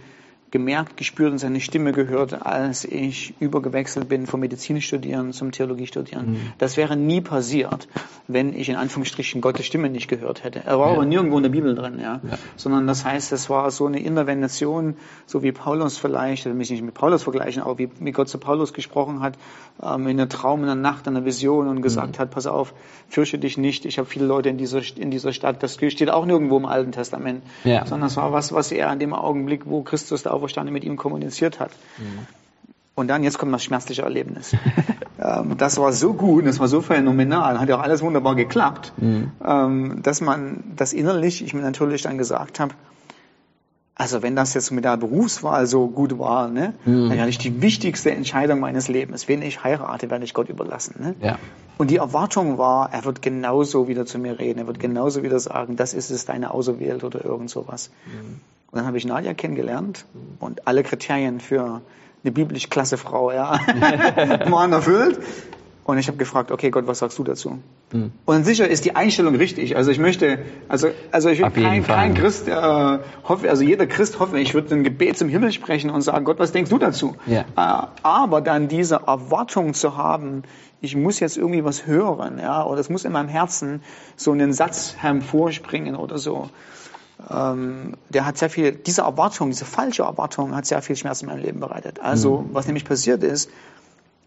gemerkt, 0.49 0.95
gespürt 0.95 1.31
und 1.31 1.39
seine 1.39 1.59
Stimme 1.59 1.91
gehört, 1.91 2.45
als 2.45 2.85
ich 2.85 3.33
übergewechselt 3.39 4.07
bin 4.07 4.27
vom 4.27 4.39
Medizin 4.39 4.81
studieren 4.81 5.33
zum 5.33 5.51
Theologie 5.51 5.87
studieren. 5.87 6.31
Mhm. 6.31 6.39
Das 6.57 6.77
wäre 6.77 6.95
nie 6.95 7.19
passiert, 7.19 7.89
wenn 8.27 8.53
ich 8.53 8.69
in 8.69 8.77
Anführungsstrichen 8.77 9.41
Gottes 9.41 9.65
Stimme 9.65 9.89
nicht 9.89 10.07
gehört 10.07 10.45
hätte. 10.45 10.63
Er 10.65 10.79
war 10.79 10.87
ja. 10.87 10.93
aber 10.93 11.05
nirgendwo 11.05 11.37
in 11.37 11.43
der 11.43 11.49
Bibel 11.49 11.75
drin, 11.75 11.99
ja? 11.99 12.21
ja. 12.23 12.37
Sondern 12.55 12.87
das 12.87 13.03
heißt, 13.03 13.33
es 13.33 13.49
war 13.49 13.69
so 13.71 13.87
eine 13.87 13.99
Intervention, 13.99 14.95
so 15.25 15.43
wie 15.43 15.51
Paulus 15.51 15.97
vielleicht, 15.97 16.41
ich 16.41 16.45
will 16.45 16.53
mich 16.53 16.69
nicht 16.69 16.83
mit 16.83 16.93
Paulus 16.93 17.23
vergleichen, 17.23 17.61
aber 17.61 17.77
wie, 17.77 17.89
wie 17.99 18.11
Gott 18.11 18.29
zu 18.29 18.37
Paulus 18.37 18.73
gesprochen 18.73 19.19
hat, 19.19 19.33
ähm, 19.83 20.07
in 20.07 20.19
einer 20.19 20.29
Traum, 20.29 20.63
in 20.63 20.69
einer 20.69 20.79
Nacht, 20.79 21.07
in 21.07 21.15
einer 21.15 21.25
Vision 21.25 21.67
und 21.67 21.81
gesagt 21.81 22.17
mhm. 22.17 22.21
hat, 22.21 22.31
pass 22.31 22.47
auf, 22.47 22.73
fürchte 23.09 23.37
dich 23.37 23.57
nicht, 23.57 23.85
ich 23.85 23.97
habe 23.97 24.07
viele 24.07 24.25
Leute 24.25 24.47
in 24.47 24.57
dieser, 24.57 24.81
in 24.97 25.11
dieser 25.11 25.33
Stadt. 25.33 25.61
Das 25.61 25.73
steht 25.73 26.09
auch 26.09 26.25
nirgendwo 26.25 26.57
im 26.57 26.65
Alten 26.65 26.93
Testament. 26.93 27.43
Ja. 27.65 27.85
Sondern 27.85 28.07
es 28.07 28.15
war 28.15 28.31
was, 28.31 28.53
was 28.53 28.71
er 28.71 28.89
an 28.89 28.99
dem 28.99 29.13
Augenblick, 29.13 29.65
wo 29.65 29.81
Christus 29.81 30.23
da 30.23 30.36
auferstanden 30.37 30.73
mit 30.73 30.83
ihm 30.83 30.97
kommuniziert 30.97 31.59
hat. 31.59 31.71
Mhm. 31.97 32.27
Und 32.95 33.09
dann, 33.09 33.23
jetzt 33.23 33.37
kommt 33.37 33.53
das 33.53 33.63
schmerzliche 33.63 34.01
Erlebnis. 34.01 34.55
ähm, 35.23 35.55
das 35.57 35.77
war 35.77 35.93
so 35.93 36.13
gut, 36.13 36.47
das 36.47 36.59
war 36.59 36.67
so 36.67 36.81
phänomenal, 36.81 37.59
hat 37.59 37.69
ja 37.69 37.77
auch 37.77 37.83
alles 37.83 38.01
wunderbar 38.01 38.35
geklappt, 38.35 38.93
mhm. 38.97 39.31
ähm, 39.45 39.99
dass 40.01 40.21
man 40.21 40.63
das 40.75 40.93
innerlich, 40.93 41.43
ich 41.43 41.53
mir 41.53 41.61
natürlich 41.61 42.01
dann 42.01 42.17
gesagt 42.17 42.59
habe, 42.59 42.73
also 43.93 44.21
wenn 44.21 44.35
das 44.35 44.53
jetzt 44.53 44.71
mit 44.71 44.85
der 44.85 44.95
Berufswahl 44.95 45.65
so 45.65 45.87
gut 45.87 46.19
war, 46.19 46.49
ne, 46.49 46.73
mhm. 46.85 47.09
dann 47.09 47.19
hatte 47.19 47.29
ich 47.29 47.39
die 47.39 47.61
wichtigste 47.61 48.11
Entscheidung 48.11 48.59
meines 48.59 48.87
Lebens. 48.87 49.27
Wen 49.27 49.41
ich 49.41 49.63
heirate, 49.63 50.11
werde 50.11 50.23
ich 50.23 50.35
Gott 50.35 50.49
überlassen. 50.49 50.95
Ne? 50.99 51.15
Ja. 51.19 51.39
Und 51.79 51.89
die 51.89 51.97
Erwartung 51.97 52.59
war, 52.59 52.93
er 52.93 53.05
wird 53.05 53.23
genauso 53.23 53.87
wieder 53.87 54.05
zu 54.05 54.19
mir 54.19 54.39
reden, 54.39 54.59
er 54.59 54.67
wird 54.67 54.79
genauso 54.79 55.23
wieder 55.23 55.39
sagen, 55.39 55.75
das 55.75 55.95
ist 55.95 56.11
es, 56.11 56.25
deine 56.25 56.51
Auserwählt 56.51 57.03
oder 57.03 57.25
irgend 57.25 57.49
sowas. 57.49 57.89
Mhm. 58.05 58.39
Und 58.71 58.77
dann 58.77 58.85
habe 58.85 58.97
ich 58.97 59.05
Nadja 59.05 59.33
kennengelernt 59.33 60.05
und 60.39 60.67
alle 60.67 60.83
Kriterien 60.83 61.39
für 61.39 61.81
eine 62.23 62.31
biblisch 62.31 62.69
klasse 62.69 62.97
Frau 62.97 63.31
ja, 63.31 63.59
waren 64.49 64.73
erfüllt. 64.73 65.19
Und 65.85 65.97
ich 65.97 66.09
habe 66.09 66.17
gefragt, 66.17 66.51
okay 66.51 66.69
Gott, 66.69 66.85
was 66.85 66.99
sagst 66.99 67.17
du 67.17 67.23
dazu? 67.23 67.59
Mhm. 67.93 68.11
Und 68.25 68.43
sicher 68.43 68.67
ist 68.67 68.83
die 68.83 68.97
Einstellung 68.97 69.35
richtig. 69.35 69.77
Also 69.77 69.89
ich 69.89 69.99
möchte, 69.99 70.39
also, 70.67 70.89
also 71.13 71.29
ich 71.29 71.39
will 71.39 71.49
kein, 71.49 71.81
kein 71.85 72.13
Christ, 72.13 72.49
äh, 72.49 72.99
hoffe, 73.23 73.49
also 73.49 73.63
jeder 73.63 73.87
Christ 73.87 74.19
hoffe, 74.19 74.37
ich 74.37 74.53
würde 74.53 74.75
ein 74.75 74.83
Gebet 74.83 75.17
zum 75.17 75.29
Himmel 75.29 75.53
sprechen 75.53 75.89
und 75.89 76.01
sagen, 76.01 76.25
Gott, 76.25 76.39
was 76.39 76.51
denkst 76.51 76.69
du 76.69 76.77
dazu? 76.77 77.15
Ja. 77.25 77.45
Äh, 77.55 77.87
aber 78.03 78.41
dann 78.41 78.67
diese 78.67 78.95
Erwartung 79.07 79.73
zu 79.73 79.95
haben, 79.95 80.43
ich 80.81 80.97
muss 80.97 81.21
jetzt 81.21 81.37
irgendwie 81.37 81.63
was 81.63 81.87
hören, 81.87 82.37
ja, 82.37 82.65
oder 82.65 82.81
es 82.81 82.89
muss 82.89 83.05
in 83.05 83.13
meinem 83.13 83.29
Herzen 83.29 83.81
so 84.17 84.33
einen 84.33 84.51
Satz 84.51 84.97
hervorspringen 84.99 85.95
oder 85.95 86.17
so 86.17 86.49
der 87.19 88.25
hat 88.25 88.37
sehr 88.37 88.49
viel, 88.49 88.73
diese 88.73 89.01
Erwartung, 89.01 89.49
diese 89.49 89.65
falsche 89.65 90.03
Erwartung 90.03 90.55
hat 90.55 90.65
sehr 90.65 90.81
viel 90.81 90.95
Schmerz 90.95 91.21
in 91.21 91.29
meinem 91.29 91.41
Leben 91.41 91.59
bereitet. 91.59 91.99
Also, 91.99 92.41
mhm. 92.41 92.53
was 92.53 92.67
nämlich 92.67 92.85
passiert 92.85 93.23
ist, 93.23 93.49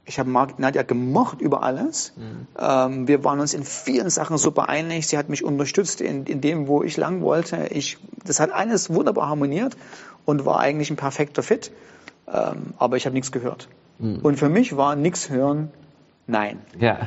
ich 0.07 0.19
habe 0.19 0.31
Nadja 0.59 0.83
gemocht 0.83 1.41
über 1.41 1.63
alles. 1.63 2.13
Mhm. 2.17 2.47
Ähm, 2.59 3.09
wir 3.09 3.23
waren 3.23 3.39
uns 3.39 3.55
in 3.55 3.63
vielen 3.63 4.11
Sachen 4.11 4.39
super 4.39 4.69
einig. 4.69 5.07
Sie 5.07 5.17
hat 5.17 5.29
mich 5.29 5.45
unterstützt 5.45 6.01
in, 6.01 6.27
in 6.27 6.41
dem, 6.41 6.67
wo 6.67 6.83
ich 6.83 6.97
lang 6.97 7.21
wollte. 7.21 7.69
Ich, 7.71 7.99
das 8.25 8.41
hat 8.41 8.51
alles 8.51 8.91
wunderbar 8.91 9.29
harmoniert 9.29 9.77
und 10.25 10.45
war 10.45 10.59
eigentlich 10.59 10.91
ein 10.91 10.97
perfekter 10.97 11.45
Fit. 11.45 11.71
Ähm, 12.27 12.75
aber 12.79 12.97
ich 12.97 13.07
habe 13.07 13.15
nichts 13.15 13.31
gehört. 13.31 13.69
Mhm. 14.01 14.19
Und 14.23 14.37
für 14.37 14.49
mich 14.49 14.77
war 14.77 14.97
nichts 14.97 15.31
hören 15.31 15.71
Nein. 16.31 16.61
Ja. 16.81 16.99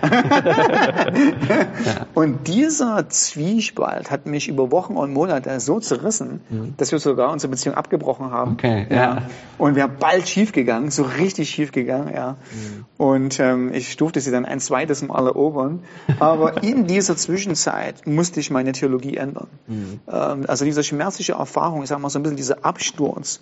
Und 2.13 2.47
dieser 2.47 3.09
Zwiespalt 3.09 4.11
hat 4.11 4.25
mich 4.25 4.47
über 4.47 4.71
Wochen 4.71 4.95
und 4.95 5.13
Monate 5.13 5.59
so 5.59 5.79
zerrissen, 5.79 6.41
Mhm. 6.49 6.73
dass 6.77 6.91
wir 6.91 6.99
sogar 6.99 7.31
unsere 7.31 7.49
Beziehung 7.51 7.75
abgebrochen 7.75 8.31
haben. 8.31 8.53
Okay, 8.53 8.85
ja. 8.89 9.23
Und 9.57 9.75
wir 9.75 9.87
bald 9.87 10.27
schief 10.27 10.51
gegangen, 10.51 10.91
so 10.91 11.03
richtig 11.03 11.49
schief 11.49 11.71
gegangen, 11.71 12.13
ja. 12.13 12.31
Mhm. 12.51 12.85
Und 12.97 13.39
ähm, 13.39 13.73
ich 13.73 13.95
durfte 13.97 14.19
sie 14.19 14.31
dann 14.31 14.45
ein 14.45 14.59
zweites 14.59 15.01
Mal 15.01 15.25
erobern. 15.25 15.83
Aber 16.19 16.61
in 16.63 16.85
dieser 16.87 17.15
Zwischenzeit 17.15 18.05
musste 18.05 18.39
ich 18.39 18.51
meine 18.51 18.73
Theologie 18.73 19.17
ändern. 19.17 19.47
Mhm. 19.67 19.99
Ähm, 20.11 20.45
also 20.47 20.65
diese 20.65 20.83
schmerzliche 20.83 21.33
Erfahrung, 21.33 21.83
ich 21.83 21.89
sag 21.89 21.99
mal 21.99 22.09
so 22.09 22.19
ein 22.19 22.23
bisschen 22.23 22.37
dieser 22.37 22.65
Absturz, 22.65 23.41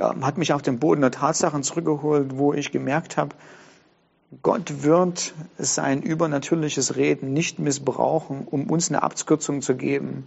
ähm, 0.00 0.24
hat 0.26 0.38
mich 0.38 0.52
auf 0.52 0.62
den 0.62 0.78
Boden 0.78 1.00
der 1.02 1.10
Tatsachen 1.10 1.62
zurückgeholt, 1.62 2.36
wo 2.38 2.52
ich 2.54 2.72
gemerkt 2.72 3.16
habe, 3.16 3.34
Gott 4.42 4.82
wird 4.82 5.32
sein 5.56 6.02
übernatürliches 6.02 6.96
Reden 6.96 7.32
nicht 7.32 7.58
missbrauchen, 7.58 8.46
um 8.46 8.68
uns 8.70 8.90
eine 8.90 9.02
Abkürzung 9.02 9.62
zu 9.62 9.74
geben 9.74 10.24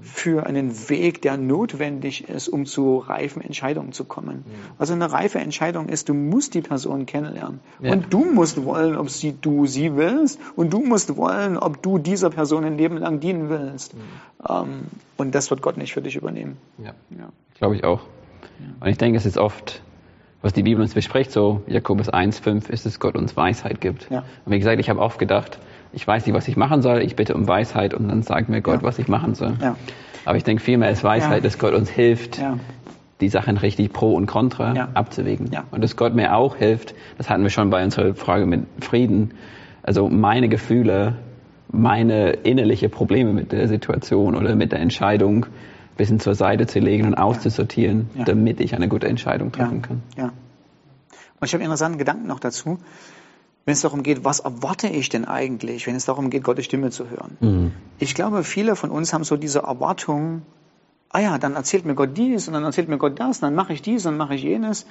für 0.00 0.46
einen 0.46 0.88
Weg, 0.88 1.22
der 1.22 1.36
notwendig 1.36 2.28
ist, 2.28 2.48
um 2.48 2.66
zu 2.66 2.98
reifen 2.98 3.42
Entscheidungen 3.42 3.92
zu 3.92 4.04
kommen. 4.04 4.44
Also 4.78 4.92
eine 4.92 5.10
reife 5.10 5.40
Entscheidung 5.40 5.88
ist, 5.88 6.08
du 6.08 6.14
musst 6.14 6.54
die 6.54 6.60
Person 6.60 7.06
kennenlernen. 7.06 7.60
Ja. 7.80 7.92
Und 7.92 8.12
du 8.12 8.24
musst 8.24 8.64
wollen, 8.64 8.96
ob 8.96 9.10
sie, 9.10 9.32
du 9.32 9.66
sie 9.66 9.96
willst. 9.96 10.38
Und 10.54 10.72
du 10.72 10.80
musst 10.80 11.16
wollen, 11.16 11.56
ob 11.56 11.82
du 11.82 11.98
dieser 11.98 12.30
Person 12.30 12.64
ein 12.64 12.78
Leben 12.78 12.96
lang 12.96 13.18
dienen 13.18 13.48
willst. 13.48 13.94
Ähm, 14.48 14.86
und 15.16 15.34
das 15.34 15.50
wird 15.50 15.62
Gott 15.62 15.76
nicht 15.76 15.92
für 15.92 16.02
dich 16.02 16.16
übernehmen. 16.16 16.58
ja. 16.78 16.94
Ja. 17.10 17.28
Glaube 17.54 17.76
ich 17.76 17.84
auch. 17.84 18.02
Und 18.80 18.88
ich 18.88 18.98
denke, 18.98 19.18
es 19.18 19.26
ist 19.26 19.38
oft, 19.38 19.82
was 20.42 20.52
die 20.52 20.62
Bibel 20.62 20.82
uns 20.82 20.94
bespricht, 20.94 21.30
so 21.30 21.62
Jakobus 21.66 22.12
1,5 22.12 22.68
ist 22.68 22.84
es, 22.84 23.00
Gott 23.00 23.14
uns 23.16 23.36
Weisheit 23.36 23.80
gibt. 23.80 24.10
Ja. 24.10 24.24
Und 24.44 24.52
wie 24.52 24.58
gesagt, 24.58 24.80
ich 24.80 24.90
habe 24.90 25.00
oft 25.00 25.18
gedacht, 25.18 25.58
ich 25.92 26.06
weiß 26.06 26.26
nicht, 26.26 26.34
was 26.34 26.48
ich 26.48 26.56
machen 26.56 26.82
soll, 26.82 27.00
ich 27.00 27.16
bitte 27.16 27.34
um 27.34 27.46
Weisheit 27.46 27.94
und 27.94 28.08
dann 28.08 28.22
sagt 28.22 28.48
mir 28.48 28.60
Gott, 28.60 28.82
Ja. 28.82 28.82
was 28.82 28.98
ich 28.98 29.08
machen 29.08 29.34
soll. 29.34 29.54
Ja. 29.60 29.76
Aber 30.24 30.36
ich 30.36 30.44
denke 30.44 30.62
vielmehr 30.62 30.90
ist 30.90 31.04
Weisheit, 31.04 31.44
dass 31.44 31.58
Gott 31.58 31.74
uns 31.74 31.90
hilft, 31.90 32.40
die 33.20 33.28
Sachen 33.28 33.56
richtig 33.56 33.92
pro 33.92 34.14
und 34.14 34.26
contra 34.26 34.72
abzuwägen. 34.94 35.50
Und 35.70 35.82
dass 35.82 35.96
Gott 35.96 36.14
mir 36.14 36.34
auch 36.36 36.56
hilft, 36.56 36.94
das 37.18 37.28
hatten 37.30 37.42
wir 37.42 37.50
schon 37.50 37.70
bei 37.70 37.84
unserer 37.84 38.14
Frage 38.14 38.46
mit 38.46 38.66
Frieden, 38.80 39.32
also 39.82 40.08
meine 40.08 40.48
Gefühle, 40.48 41.16
meine 41.70 42.30
innerliche 42.30 42.88
Probleme 42.88 43.32
mit 43.32 43.52
der 43.52 43.66
Situation 43.66 44.36
oder 44.36 44.54
mit 44.54 44.72
der 44.72 44.80
Entscheidung 44.80 45.46
ein 45.92 45.96
bisschen 45.96 46.20
zur 46.20 46.34
Seite 46.34 46.66
zu 46.66 46.78
legen 46.78 47.06
und 47.06 47.14
auszusortieren, 47.14 48.10
Ja. 48.14 48.24
damit 48.24 48.60
ich 48.60 48.74
eine 48.74 48.88
gute 48.88 49.08
Entscheidung 49.08 49.52
treffen 49.52 49.82
kann. 49.82 50.02
Ja. 50.16 50.24
Und 50.26 50.32
ich 51.46 51.52
habe 51.52 51.62
einen 51.62 51.70
interessanten 51.70 51.98
Gedanken 51.98 52.26
noch 52.26 52.40
dazu. 52.40 52.78
Wenn 53.64 53.72
es 53.74 53.80
darum 53.82 54.02
geht, 54.02 54.24
was 54.24 54.40
erwarte 54.40 54.88
ich 54.88 55.08
denn 55.08 55.24
eigentlich, 55.24 55.86
wenn 55.86 55.94
es 55.94 56.04
darum 56.04 56.30
geht, 56.30 56.42
Gottes 56.42 56.64
Stimme 56.64 56.90
zu 56.90 57.10
hören? 57.10 57.36
Mhm. 57.40 57.72
Ich 57.98 58.14
glaube, 58.14 58.42
viele 58.42 58.74
von 58.74 58.90
uns 58.90 59.12
haben 59.12 59.22
so 59.22 59.36
diese 59.36 59.60
Erwartung, 59.60 60.42
ah 61.10 61.20
ja, 61.20 61.38
dann 61.38 61.54
erzählt 61.54 61.84
mir 61.84 61.94
Gott 61.94 62.16
dies 62.16 62.48
und 62.48 62.54
dann 62.54 62.64
erzählt 62.64 62.88
mir 62.88 62.98
Gott 62.98 63.20
das, 63.20 63.38
dann 63.40 63.54
mache 63.54 63.72
ich 63.72 63.82
dies 63.82 64.04
und 64.06 64.12
dann 64.12 64.18
mache 64.18 64.34
ich 64.34 64.42
jenes. 64.42 64.86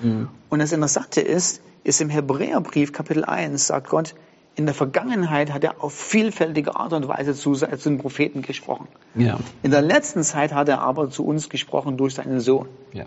Und 0.49 0.59
das 0.59 0.71
Interessante 0.71 1.19
ist, 1.19 1.61
ist 1.83 1.99
im 1.99 2.09
Hebräerbrief 2.09 2.93
Kapitel 2.93 3.25
1 3.25 3.67
sagt 3.67 3.89
Gott, 3.89 4.13
in 4.55 4.65
der 4.65 4.75
Vergangenheit 4.75 5.53
hat 5.53 5.63
er 5.63 5.83
auf 5.83 5.93
vielfältige 5.93 6.75
Art 6.75 6.93
und 6.93 7.07
Weise 7.07 7.33
zu, 7.33 7.53
zu 7.53 7.65
den 7.67 7.97
Propheten 7.97 8.41
gesprochen. 8.41 8.87
Ja. 9.15 9.39
In 9.63 9.71
der 9.71 9.81
letzten 9.81 10.23
Zeit 10.23 10.53
hat 10.53 10.67
er 10.67 10.81
aber 10.81 11.09
zu 11.09 11.25
uns 11.25 11.49
gesprochen 11.49 11.97
durch 11.97 12.15
seinen 12.15 12.39
Sohn. 12.39 12.67
Ja. 12.91 13.05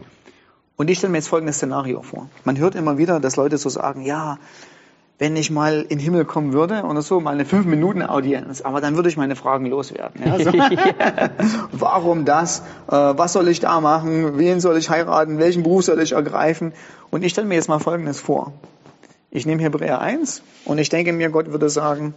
Und 0.76 0.90
ich 0.90 0.98
stelle 0.98 1.12
mir 1.12 1.18
jetzt 1.18 1.28
folgendes 1.28 1.56
Szenario 1.56 2.02
vor. 2.02 2.28
Man 2.44 2.58
hört 2.58 2.74
immer 2.74 2.98
wieder, 2.98 3.20
dass 3.20 3.36
Leute 3.36 3.58
so 3.58 3.68
sagen, 3.68 4.04
ja, 4.04 4.38
wenn 5.18 5.36
ich 5.36 5.50
mal 5.50 5.82
in 5.82 5.90
den 5.90 5.98
Himmel 6.00 6.24
kommen 6.24 6.52
würde 6.52 6.82
oder 6.82 7.00
so, 7.00 7.20
mal 7.20 7.30
eine 7.30 7.44
fünf 7.44 7.66
Minuten 7.66 8.02
Audienz, 8.02 8.62
aber 8.62 8.80
dann 8.80 8.96
würde 8.96 9.08
ich 9.08 9.16
meine 9.16 9.36
Fragen 9.36 9.66
loswerden. 9.66 10.20
Ja, 10.24 10.38
so. 10.38 10.52
Warum 11.72 12.24
das? 12.24 12.60
Äh, 12.88 12.92
was 12.92 13.32
soll 13.32 13.46
ich 13.48 13.60
da 13.60 13.80
machen? 13.80 14.38
Wen 14.38 14.60
soll 14.60 14.76
ich 14.76 14.90
heiraten? 14.90 15.38
Welchen 15.38 15.62
Beruf 15.62 15.84
soll 15.84 16.00
ich 16.00 16.12
ergreifen? 16.12 16.72
Und 17.10 17.22
ich 17.22 17.32
stelle 17.32 17.46
mir 17.46 17.54
jetzt 17.54 17.68
mal 17.68 17.78
Folgendes 17.78 18.18
vor. 18.18 18.52
Ich 19.34 19.46
nehme 19.46 19.60
Hebräer 19.60 20.00
1 20.00 20.42
und 20.64 20.78
ich 20.78 20.90
denke 20.90 21.12
mir, 21.12 21.28
Gott 21.28 21.50
würde 21.50 21.68
sagen, 21.68 22.14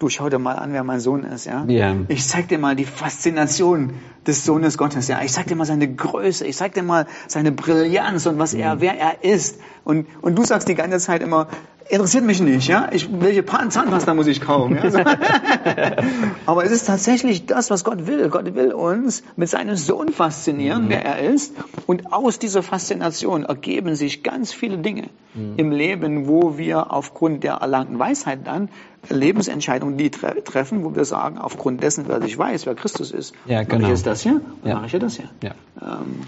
du 0.00 0.08
schau 0.08 0.28
dir 0.28 0.40
mal 0.40 0.56
an, 0.56 0.72
wer 0.72 0.82
mein 0.82 0.98
Sohn 0.98 1.22
ist, 1.22 1.46
ja. 1.46 1.64
Ja. 1.68 1.94
Ich 2.08 2.26
zeig 2.26 2.48
dir 2.48 2.58
mal 2.58 2.74
die 2.74 2.86
Faszination 2.86 3.92
des 4.26 4.44
Sohnes 4.44 4.76
Gottes, 4.76 5.06
ja. 5.06 5.22
Ich 5.22 5.32
zeig 5.32 5.46
dir 5.46 5.54
mal 5.54 5.64
seine 5.64 5.94
Größe, 5.94 6.44
ich 6.44 6.56
zeig 6.56 6.74
dir 6.74 6.82
mal 6.82 7.06
seine 7.28 7.52
Brillanz 7.52 8.26
und 8.26 8.40
was 8.40 8.52
er, 8.52 8.80
wer 8.80 8.98
er 8.98 9.22
ist. 9.22 9.60
Und, 9.84 10.08
und 10.22 10.36
du 10.36 10.44
sagst 10.44 10.66
die 10.66 10.74
ganze 10.74 10.98
Zeit 10.98 11.22
immer, 11.22 11.46
interessiert 11.90 12.24
mich 12.24 12.40
nicht, 12.40 12.68
ja. 12.68 12.88
Ich, 12.92 13.08
welche 13.20 13.42
Pa- 13.42 13.68
Zahnpasta 13.68 14.14
muss 14.14 14.26
ich 14.26 14.40
kaufen, 14.40 14.76
ja. 14.76 14.90
So. 14.90 14.98
Aber 16.46 16.64
es 16.64 16.70
ist 16.72 16.86
tatsächlich 16.86 17.46
das, 17.46 17.70
was 17.70 17.84
Gott 17.84 18.06
will. 18.06 18.28
Gott 18.28 18.54
will 18.54 18.72
uns 18.72 19.22
mit 19.36 19.48
seinem 19.48 19.76
Sohn 19.76 20.10
faszinieren, 20.10 20.88
wer 20.88 21.04
er 21.04 21.18
ist. 21.20 21.54
Und 21.86 22.12
aus 22.12 22.38
dieser 22.38 22.62
Faszination 22.62 23.44
ergeben 23.44 23.94
sich 23.94 24.22
ganz 24.22 24.52
viele 24.52 24.78
Dinge 24.78 25.08
im 25.56 25.70
Leben, 25.70 26.26
wo 26.26 26.58
wir 26.58 26.92
aufgrund 26.92 27.44
der 27.44 27.54
erlangten 27.54 27.98
Weisheit 27.98 28.40
dann 28.46 28.68
Lebensentscheidungen 29.08 29.96
die 29.96 30.10
tre 30.10 30.42
treffen, 30.42 30.84
wo 30.84 30.94
wir 30.94 31.04
sagen, 31.04 31.38
aufgrund 31.38 31.82
dessen, 31.82 32.06
dass 32.08 32.24
ich 32.24 32.36
weiß, 32.36 32.66
wer 32.66 32.74
Christus 32.74 33.12
ist, 33.12 33.34
Ja, 33.46 33.58
mache 33.58 33.66
genau. 33.66 33.84
ich 33.84 33.90
jetzt 33.90 34.06
das 34.06 34.22
hier, 34.22 34.40
Ja. 34.64 34.74
mache 34.74 34.86
ich 34.86 34.92
ja 34.92 34.98
das 34.98 35.16
hier. 35.16 35.28
Ja. 35.42 35.52
Ähm, 35.80 36.22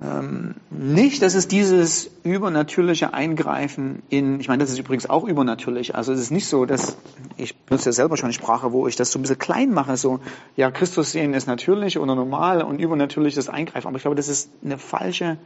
ähm, 0.00 0.54
nicht, 0.70 1.22
dass 1.22 1.34
es 1.34 1.48
dieses 1.48 2.10
übernatürliche 2.22 3.14
Eingreifen 3.14 4.02
in, 4.10 4.38
ich 4.38 4.46
meine, 4.46 4.62
das 4.62 4.70
ist 4.70 4.78
übrigens 4.78 5.10
auch 5.10 5.24
übernatürlich, 5.24 5.96
also 5.96 6.12
es 6.12 6.20
ist 6.20 6.30
nicht 6.30 6.46
so, 6.46 6.66
dass, 6.66 6.96
ich 7.36 7.56
benutze 7.56 7.86
ja 7.88 7.92
selber 7.92 8.16
schon 8.16 8.26
eine 8.26 8.32
Sprache, 8.32 8.72
wo 8.72 8.86
ich 8.86 8.94
das 8.94 9.10
so 9.10 9.18
ein 9.18 9.22
bisschen 9.22 9.38
klein 9.38 9.72
mache, 9.72 9.96
so, 9.96 10.20
ja, 10.56 10.70
Christus 10.70 11.10
sehen 11.10 11.34
ist 11.34 11.48
natürlich 11.48 11.98
oder 11.98 12.14
normal 12.14 12.62
und 12.62 12.80
übernatürlich 12.80 13.36
ist 13.36 13.48
Eingreifen, 13.48 13.88
aber 13.88 13.96
ich 13.96 14.02
glaube, 14.02 14.16
das 14.16 14.28
ist 14.28 14.50
eine 14.64 14.78
falsche 14.78 15.36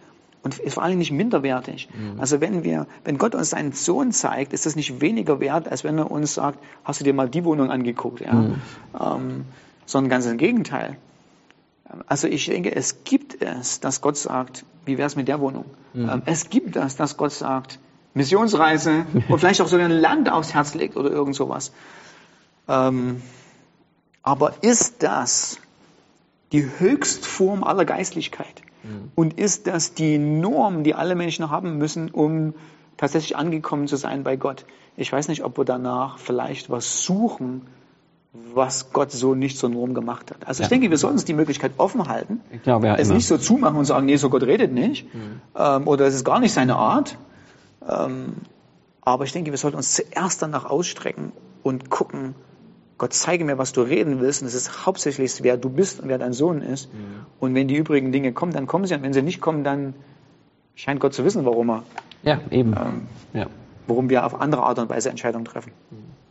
und 0.42 0.58
ist 0.58 0.74
vor 0.74 0.82
allem 0.82 0.98
nicht 0.98 1.12
minderwertig. 1.12 1.88
Also 2.18 2.40
wenn 2.40 2.64
wir, 2.64 2.86
wenn 3.04 3.16
Gott 3.16 3.34
uns 3.34 3.50
seinen 3.50 3.72
Sohn 3.72 4.12
zeigt, 4.12 4.52
ist 4.52 4.66
das 4.66 4.76
nicht 4.76 5.00
weniger 5.00 5.40
wert, 5.40 5.68
als 5.68 5.84
wenn 5.84 5.96
er 5.96 6.10
uns 6.10 6.34
sagt, 6.34 6.58
hast 6.84 7.00
du 7.00 7.04
dir 7.04 7.14
mal 7.14 7.30
die 7.30 7.44
Wohnung 7.44 7.70
angeguckt, 7.70 8.20
ja, 8.20 8.32
ähm, 9.00 9.44
sondern 9.86 10.10
ganz 10.10 10.26
im 10.26 10.38
Gegenteil. 10.38 10.98
Also 12.06 12.28
ich 12.28 12.46
denke, 12.46 12.74
es 12.74 13.04
gibt 13.04 13.42
es, 13.42 13.80
dass 13.80 14.00
Gott 14.00 14.16
sagt, 14.16 14.64
wie 14.84 14.98
wäre 14.98 15.06
es 15.06 15.16
mit 15.16 15.28
der 15.28 15.40
Wohnung? 15.40 15.66
Ähm, 15.94 16.22
Es 16.24 16.48
gibt 16.48 16.76
es, 16.76 16.96
dass 16.96 17.16
Gott 17.16 17.32
sagt, 17.32 17.78
Missionsreise 18.14 19.04
und 19.28 19.38
vielleicht 19.38 19.60
auch 19.60 19.68
sogar 19.68 19.86
ein 19.86 19.92
Land 19.92 20.30
aufs 20.30 20.54
Herz 20.54 20.74
legt 20.74 20.96
oder 20.96 21.10
irgend 21.10 21.34
sowas. 21.34 21.72
Ähm, 22.68 23.22
aber 24.22 24.54
ist 24.62 25.02
das 25.02 25.58
die 26.52 26.68
Höchstform 26.78 27.64
aller 27.64 27.84
Geistlichkeit? 27.84 28.62
Und 29.14 29.38
ist 29.38 29.68
das 29.68 29.94
die 29.94 30.18
Norm, 30.18 30.82
die 30.82 30.94
alle 30.94 31.14
Menschen 31.14 31.50
haben 31.50 31.78
müssen, 31.78 32.10
um 32.10 32.54
tatsächlich 32.96 33.36
angekommen 33.36 33.86
zu 33.86 33.96
sein 33.96 34.24
bei 34.24 34.34
Gott? 34.36 34.64
Ich 34.96 35.12
weiß 35.12 35.28
nicht, 35.28 35.44
ob 35.44 35.56
wir 35.56 35.64
danach 35.64 36.18
vielleicht 36.18 36.68
was 36.68 37.04
suchen, 37.04 37.62
was 38.54 38.92
Gott 38.92 39.12
so 39.12 39.34
nicht 39.34 39.58
zur 39.58 39.68
Norm 39.68 39.92
gemacht 39.94 40.30
hat. 40.30 40.46
Also 40.46 40.62
ich 40.62 40.66
Ja. 40.66 40.70
denke, 40.70 40.90
wir 40.90 40.96
sollten 40.98 41.16
uns 41.16 41.24
die 41.26 41.34
Möglichkeit 41.34 41.72
offen 41.76 42.08
halten, 42.08 42.40
glaube 42.62 42.86
ja 42.86 42.94
es 42.96 43.08
immer. 43.08 43.16
nicht 43.16 43.26
so 43.26 43.36
zumachen 43.36 43.76
und 43.76 43.84
sagen, 43.84 44.06
nee, 44.06 44.16
so 44.16 44.30
Gott 44.30 44.42
redet 44.44 44.72
nicht, 44.72 45.06
ähm, 45.56 45.86
oder 45.86 46.06
es 46.06 46.14
ist 46.14 46.24
gar 46.24 46.40
nicht 46.40 46.52
seine 46.52 46.76
Art. 46.76 47.18
Ähm, 47.88 48.34
aber 49.02 49.24
ich 49.24 49.32
denke, 49.32 49.50
wir 49.50 49.58
sollten 49.58 49.76
uns 49.76 49.94
zuerst 49.94 50.40
danach 50.40 50.64
ausstrecken 50.64 51.32
und 51.62 51.90
gucken, 51.90 52.34
Gott, 52.98 53.12
zeige 53.12 53.44
mir, 53.44 53.58
was 53.58 53.72
du 53.72 53.82
reden 53.82 54.20
willst. 54.20 54.42
Und 54.42 54.48
es 54.48 54.54
ist 54.54 54.86
hauptsächlich, 54.86 55.42
wer 55.42 55.56
du 55.56 55.68
bist 55.68 56.00
und 56.00 56.08
wer 56.08 56.18
dein 56.18 56.32
Sohn 56.32 56.62
ist. 56.62 56.88
Und 57.40 57.54
wenn 57.56 57.66
die 57.66 57.74
übrigen 57.76 58.12
Dinge 58.12 58.32
kommen, 58.32 58.52
dann 58.52 58.68
kommen 58.68 58.86
sie. 58.86 58.94
Und 58.94 59.02
wenn 59.02 59.12
sie 59.12 59.22
nicht 59.22 59.40
kommen, 59.40 59.64
dann 59.64 59.94
scheint 60.76 61.00
Gott 61.00 61.12
zu 61.12 61.24
wissen, 61.24 61.44
warum, 61.44 61.68
er, 61.70 61.82
Ja, 62.22 62.40
eben. 62.50 62.72
Ähm. 62.74 63.02
ja. 63.32 63.46
warum 63.88 64.08
wir 64.08 64.24
auf 64.24 64.40
andere 64.40 64.62
Art 64.62 64.78
und 64.78 64.88
Weise 64.88 65.10
Entscheidungen 65.10 65.44
treffen. 65.44 65.72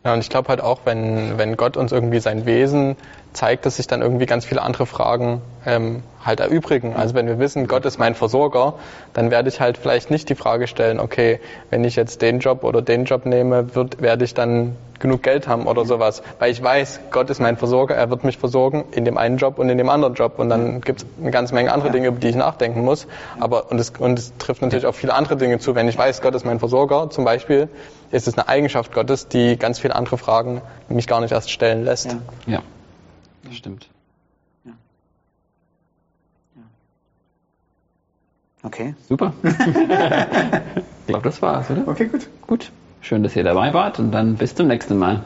Ja, 0.04 0.14
und 0.14 0.20
ich 0.20 0.30
glaube 0.30 0.48
halt 0.48 0.60
auch, 0.60 0.80
wenn, 0.84 1.38
wenn 1.38 1.56
Gott 1.56 1.76
uns 1.76 1.92
irgendwie 1.92 2.18
sein 2.18 2.44
Wesen 2.44 2.96
zeigt, 3.32 3.66
dass 3.66 3.76
sich 3.76 3.86
dann 3.86 4.02
irgendwie 4.02 4.26
ganz 4.26 4.44
viele 4.44 4.62
andere 4.62 4.86
Fragen 4.86 5.42
ähm, 5.64 6.02
halt 6.24 6.40
erübrigen. 6.40 6.94
Also 6.94 7.14
wenn 7.14 7.26
wir 7.26 7.38
wissen, 7.38 7.66
Gott 7.66 7.84
ist 7.84 7.98
mein 7.98 8.14
Versorger, 8.14 8.74
dann 9.12 9.30
werde 9.30 9.48
ich 9.48 9.60
halt 9.60 9.78
vielleicht 9.78 10.10
nicht 10.10 10.28
die 10.28 10.34
Frage 10.34 10.66
stellen, 10.66 11.00
okay, 11.00 11.40
wenn 11.70 11.84
ich 11.84 11.96
jetzt 11.96 12.22
den 12.22 12.40
Job 12.40 12.64
oder 12.64 12.82
den 12.82 13.04
Job 13.04 13.26
nehme, 13.26 13.74
wird, 13.74 14.00
werde 14.00 14.24
ich 14.24 14.34
dann 14.34 14.76
genug 14.98 15.22
Geld 15.22 15.48
haben 15.48 15.66
oder 15.66 15.84
sowas. 15.84 16.22
Weil 16.38 16.52
ich 16.52 16.62
weiß, 16.62 17.00
Gott 17.10 17.28
ist 17.28 17.40
mein 17.40 17.56
Versorger, 17.56 17.94
er 17.94 18.08
wird 18.10 18.24
mich 18.24 18.38
versorgen 18.38 18.84
in 18.92 19.04
dem 19.04 19.18
einen 19.18 19.36
Job 19.36 19.58
und 19.58 19.68
in 19.68 19.76
dem 19.76 19.88
anderen 19.88 20.14
Job. 20.14 20.38
Und 20.38 20.48
dann 20.48 20.80
gibt 20.80 21.00
es 21.02 21.06
eine 21.20 21.30
ganze 21.30 21.54
Menge 21.54 21.72
andere 21.72 21.90
Dinge, 21.90 22.08
über 22.08 22.20
die 22.20 22.28
ich 22.28 22.36
nachdenken 22.36 22.84
muss. 22.84 23.06
Aber 23.40 23.70
und 23.70 23.78
es, 23.78 23.90
und 23.98 24.18
es 24.18 24.32
trifft 24.38 24.62
natürlich 24.62 24.86
auch 24.86 24.94
viele 24.94 25.14
andere 25.14 25.36
Dinge 25.36 25.58
zu. 25.58 25.74
Wenn 25.74 25.88
ich 25.88 25.98
weiß, 25.98 26.22
Gott 26.22 26.34
ist 26.34 26.46
mein 26.46 26.60
Versorger, 26.60 27.10
zum 27.10 27.24
Beispiel, 27.24 27.68
ist 28.12 28.28
es 28.28 28.38
eine 28.38 28.48
Eigenschaft 28.48 28.92
Gottes, 28.92 29.28
die 29.28 29.56
ganz 29.56 29.80
viele 29.80 29.94
andere 29.94 30.18
Fragen 30.18 30.62
mich 30.88 31.06
gar 31.06 31.20
nicht 31.20 31.32
erst 31.32 31.50
stellen 31.50 31.84
lässt. 31.84 32.16
Ja. 32.46 32.54
Ja, 32.54 32.62
das 33.52 33.58
stimmt. 33.58 33.88
Okay. 38.64 38.94
Super. 39.08 39.32
ich 39.42 41.06
glaube, 41.06 41.24
das 41.24 41.42
war's, 41.42 41.68
oder? 41.70 41.86
Okay, 41.88 42.06
gut. 42.06 42.28
Gut. 42.46 42.70
Schön, 43.00 43.24
dass 43.24 43.34
ihr 43.34 43.42
dabei 43.42 43.74
wart 43.74 43.98
und 43.98 44.12
dann 44.12 44.36
bis 44.36 44.54
zum 44.54 44.68
nächsten 44.68 44.96
Mal. 44.98 45.24